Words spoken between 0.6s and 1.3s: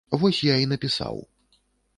і напісаў.